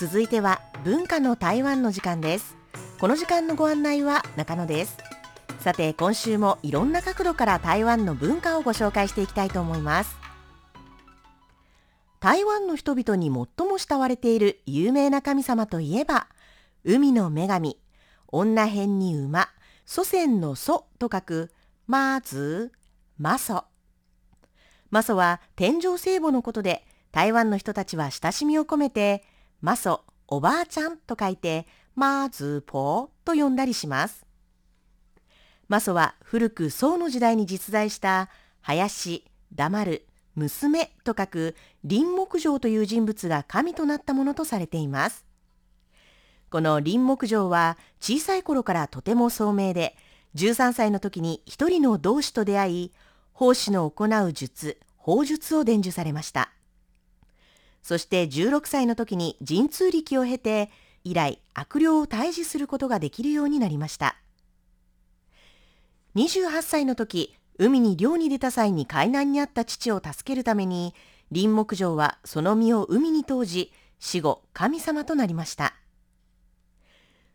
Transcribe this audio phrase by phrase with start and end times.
[0.00, 2.56] 続いては文化の台湾の時間です。
[2.98, 4.96] この時間のご案内は中野です。
[5.58, 10.16] さて今週もいろんな角度から台湾の文化をご紹介していきたいと思います。
[12.18, 16.28] 台湾の人々に最も慕われている有名な神様といえば
[16.82, 17.78] 海の女神
[18.28, 19.50] 女編に馬
[19.84, 21.50] 祖先の祖と書く
[21.86, 22.72] マーズ
[23.18, 23.64] マソ。
[24.90, 29.24] マソは天上聖母のことで台湾の人たちは親しみを込めて
[29.60, 34.24] マソおばあちゃんと書いてマーズポーと呼んだりします
[35.68, 38.28] マソは古く宋の時代に実在した
[38.60, 39.24] 林、
[39.54, 41.56] 黙る、娘と書く
[41.88, 45.24] 林木城という人物が神となったものとされています。
[46.50, 49.96] この林木城は小さい頃からとても聡明で、
[50.34, 52.92] 13歳の時に一人の同志と出会い、
[53.32, 56.50] 奉仕の行う術、法術を伝授されました。
[57.82, 60.70] そして16歳の時に神通力を経て、
[61.04, 64.16] 以来悪霊を退治することができるようになりました。
[66.16, 70.94] 28歳の時、海に漁に出た際に海難にあった父を助けるために、
[71.32, 75.74] 林木城はその身を海に投じ、死後神様となりました。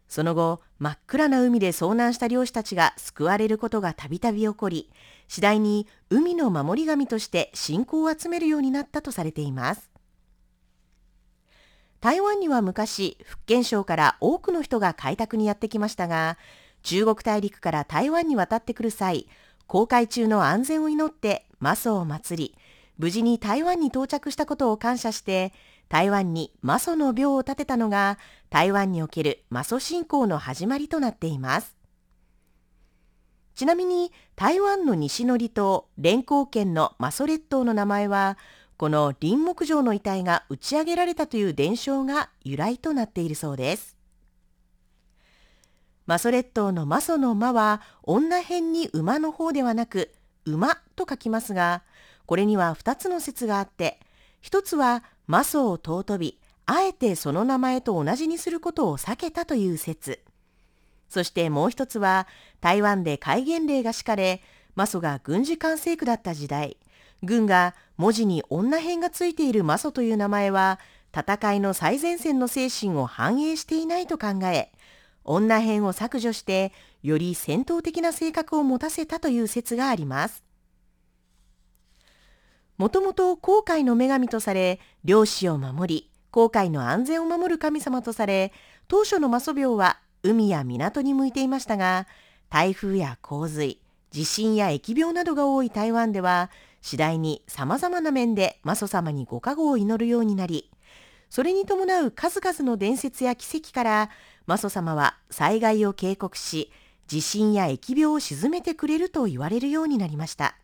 [0.08, 4.92] その後、真っ暗な海で遭難した漁師たちが救われることがたびたび起こり、
[5.28, 9.95] 次第に海の守り神として信仰を集めるようになったとされています。
[12.06, 16.38] 台湾には昔、福建省から多くの人が開拓にやってきましたが、
[16.84, 19.28] 中国大陸から台湾に渡ってくる際、
[19.66, 22.58] 航海中の安全を祈ってマソを祭り、
[23.00, 25.52] 無事に台湾に到着したことを感謝して、
[25.90, 28.20] 台湾にマソの廟を建てたのが、
[28.52, 31.76] 台湾におけるマソ信仰の始まりとなっています。
[33.56, 38.38] ちなみに、台湾の西の離島、連光県のマソ列島の名前は、
[38.78, 43.96] この林木城の遺体が打ち上げられたという伝承が由来となっているそうです。
[46.06, 50.14] マソ列島のマソの馬は女編に馬の方ではなく
[50.46, 51.84] 馬と書きますが、
[52.26, 54.00] これには2つの説があって、
[54.44, 60.20] 1つはマソを尊び、あえてその名前と同じにすることを避けたという説。
[61.10, 62.28] そしてもう一つは、
[62.62, 64.42] 台湾で戒厳令が敷かれ、
[64.76, 66.78] マソが軍事管制区だった時代、
[67.26, 70.80] 軍が文字に女編がついているマソという名前は、
[71.14, 74.72] 戦いの最前線の精神を反映していないと考え、
[75.24, 76.72] 女編を削除して、
[77.02, 80.44] より戦闘的な性格を持たせたという説があります。
[82.78, 88.52] もともと航海の女神とされ、漁師を守り、航海の安全を守る神様とされ、
[88.88, 92.08] 当初のマソ廟は海や港に向いていましたが、
[92.50, 93.80] 台風や洪水、
[94.12, 96.50] 地震や疫病などが多い台湾では、
[96.86, 100.70] 次第に様々な面でマソ様にご加護を祈るようになり、
[101.32, 104.10] それに伴う数々の伝説や奇跡から、
[104.46, 106.72] マソ様は災害を警告し、
[107.08, 110.60] 地震や疫病を鎮めてくれると言われるようになりました。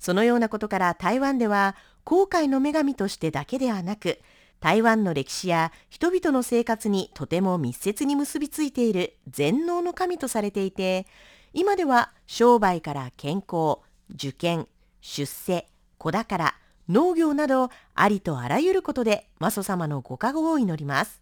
[0.00, 4.18] そのようなことから台湾では航海の女神としてだけではなく、
[4.58, 11.06] 台湾の歴史や人々の生活にとても密接に結びついている全能の神とされていて、
[11.52, 13.78] 今では商売から健康、
[14.14, 14.66] 受験、
[15.00, 15.66] 出世、
[15.98, 16.54] 子宝、
[16.88, 21.20] 農業などありとあらゆることでマソ様のご加護を祈ります。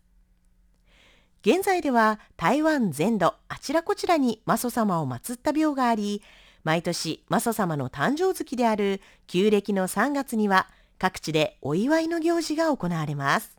[1.43, 6.22] 現在では台湾全土あちらこちらにマソ様を祀った廟があり、
[6.65, 13.56] 毎年マソ様の誕生月である旧暦の3月には各地でお祝いの行事が行われます。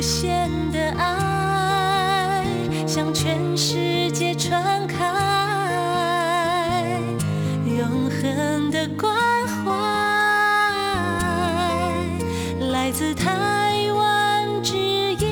[0.02, 1.23] 限的爱
[2.94, 4.96] 向全世界传开，
[7.66, 9.12] 永恒的关
[9.64, 9.72] 怀
[12.70, 14.76] 来自台湾之
[15.16, 15.26] 音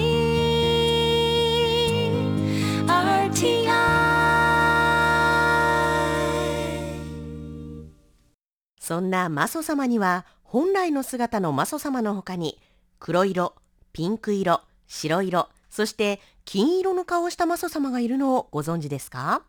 [2.89, 3.71] RTI
[8.81, 12.59] そんなマソ様には本来の姿のマソ様の他に
[12.98, 13.54] 黒色、
[13.92, 19.42] ピンク色、白色、そして金色の顔をしたマソ様がいるのをご存知ですか？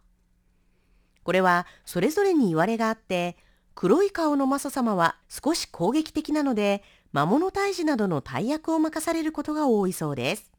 [1.23, 3.37] これはそれぞれに言われがあって
[3.75, 6.81] 黒い顔のマソ様は少し攻撃的なので
[7.11, 10.51] 魔物退治などの大役を任されることが多いそうです。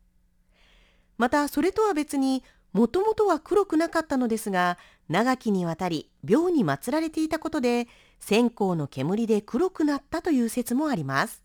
[1.16, 4.78] また、それとは別に、もともとは黒くなかったのですが、
[5.08, 7.86] 長きにわたり廟に祀られていたことで、
[8.18, 11.43] 線香の煙で黒くなったという説もあります。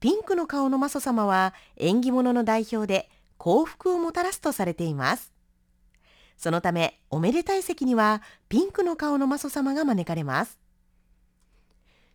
[0.00, 5.32] ピンクの顔のマソ様は縁起物の代表で幸福をもたらすとされています。
[6.38, 10.58] そのため、おめでたい席にはピンクの顔のマソ様が招かれます。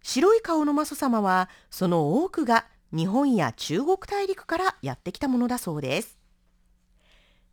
[0.02, 6.18] 白い顔のマソ様はその多くが日本や中国大陸からやってきたものだそうです。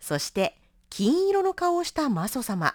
[0.01, 0.57] そして
[0.89, 2.75] 金色の顔をしたマソ様。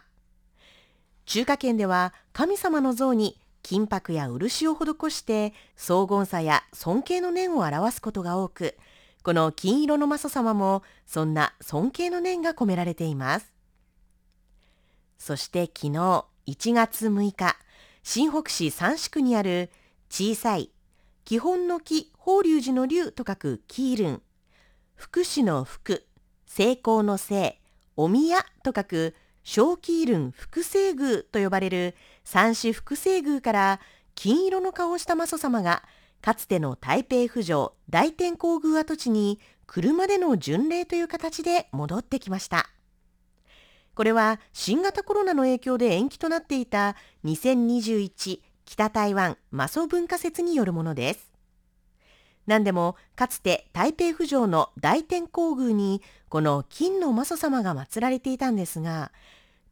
[1.25, 8.77] 中華圏では神様の像に金箔や漆を施して荘厳さや尊敬の念を表すことが多く、
[9.23, 13.51] この金色のマソ様もそんな尊敬の念が込められています。
[15.17, 17.57] そして昨日1月6日、
[18.03, 19.69] 新北市三宿にある
[20.09, 20.71] 小さい
[21.25, 24.21] 基本の木法隆寺の竜と書くキールン、
[24.95, 26.07] 福祉の福、
[26.45, 27.59] 成功の聖、
[27.97, 29.13] お宮と書く
[29.43, 31.95] 小キールン複成宮と呼ばれる
[32.29, 33.79] 三種複成宮から
[34.13, 35.83] 金色の顔をしたマソ様が
[36.21, 42.69] かつての台北府城大天皇宮跡地に車での巡礼という形で戻ってきました。
[43.95, 51.31] これは新型コロナの影響で延期となっていた2021北台湾マソ文化節によるものです。
[52.45, 59.13] 何でもかつて台北府城の大天皇宮にこの金のマソ様が祀られていたんですが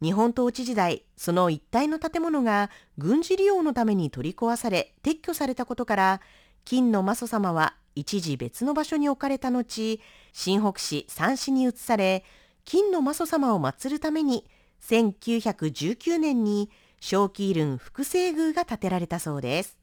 [0.02, 6.22] 日本統治時代その一帯の建物が軍事利用のために取り壊され撤去されたことから
[6.66, 10.02] 金のマソ様は一時別の場所に置かれた後
[10.34, 12.24] 新北市三市に移され
[12.66, 14.46] 金のマソ様を祀るために
[14.82, 16.70] 1919年に
[17.00, 19.78] 小キールン複成宮が建てられたそうです。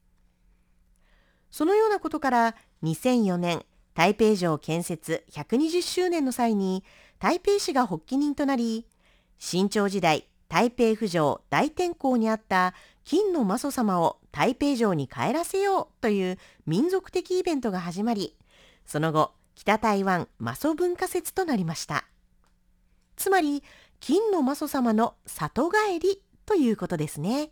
[1.50, 6.82] そのようなことから2004年台北城建設120周年の際に
[7.18, 8.86] 台北市が発起人となり
[9.44, 12.74] 清朝時代台北府城大天候にあった
[13.04, 18.36] 金のマソ様を台北城に帰らせようという民族的イベントが始まり
[18.86, 22.04] その後北台湾マソ文化節となりました
[23.16, 23.64] つまり
[23.98, 27.50] 金のマソ様の里帰りということですね。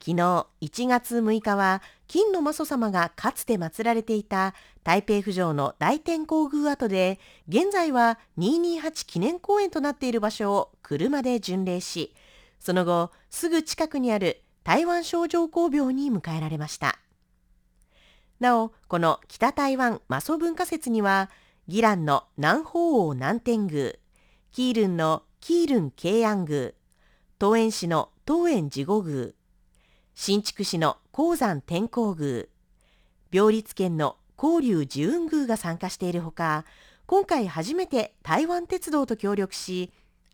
[0.00, 12.14] 昨日1月6日は金のマソ様がかつて祀られていた台北府城の大天皇宮跡で現在は228記念公園となっている場所を車で巡礼し
[12.58, 16.98] その後すぐ近くにある台湾少女工廟に迎えられました。
[18.40, 21.30] なおこの北台湾マソ文化節には
[21.66, 23.92] ギランの南方王南天宮
[24.52, 26.72] キールンのキールン慶安宮、
[27.40, 29.28] 東園市の東園地五宮、
[30.14, 32.46] 新築市の鉱山天光宮、
[33.32, 36.64] 病立県の交流寺運宮が参加しているほか、
[37.06, 39.90] 今回初めて台湾鉄道と協力し、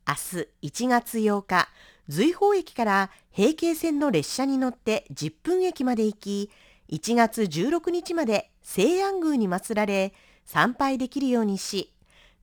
[0.07, 0.15] 明
[0.61, 1.71] 日1月8日、
[2.09, 6.51] 随宝駅から平京線の列車に乗って10分駅まで行き、
[6.91, 10.13] 1月16日まで西安宮に祀られ、
[10.45, 11.95] 参拝できるようにし、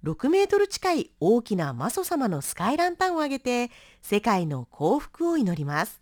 [0.03, 3.69] 6メートル近い大きなマソ様のスカイランタンを上げて
[4.01, 6.01] 世界の幸福を祈ります。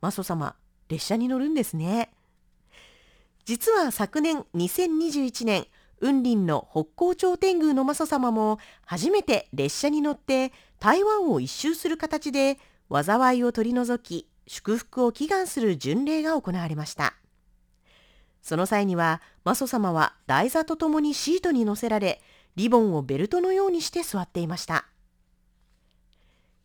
[0.00, 0.54] マソ様、
[0.88, 2.10] 列車に乗るんですね。
[3.44, 5.66] 実は昨年2021年、
[6.00, 12.58] 雲林の北高朝天宮のマソ様も初めて列車に乗って台湾を一周する形で
[12.90, 17.14] 災いを取り除き祝福を祈願する巡礼が行われました。
[18.42, 22.22] その際には、マソ様は台座とともにシートに乗せられ、
[22.56, 24.86] リボンをベルトのようにして座っていました。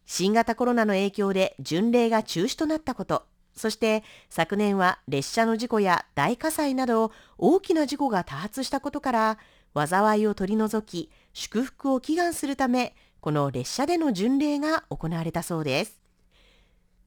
[0.05, 3.25] 新型コロナの影響で巡礼が中止となったこと、
[3.55, 9.37] そして昨年は列車の事故や大火災など大きな事故が多発したことから、
[9.75, 16.01] 災いを取り除き、祝福を祈願するため、この列車での巡礼が行われたそうです。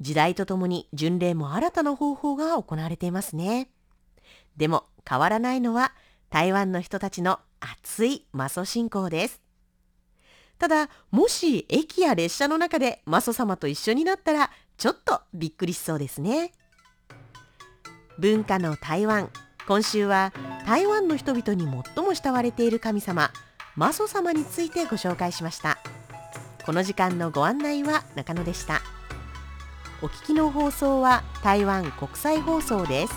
[0.00, 3.70] 時代とともに巡礼も新たな方法が行われていますね。
[4.56, 5.92] でも変わらないのは
[6.30, 9.45] 台湾の人たちの熱いマソ信仰です。
[10.58, 16.52] ただ、もし駅や列車の中でマソ様と一緒になったらちょっとびっくりしそうですね。
[18.18, 19.30] 文化の台湾。
[19.66, 20.32] 今週は
[20.64, 23.30] 台湾の人々に最も慕われている神様、
[23.74, 25.78] マソ様についてご紹介しました。
[26.64, 28.80] この時間のご案内は中野でした。
[30.02, 33.14] お聞きの放送は台湾国際放送です。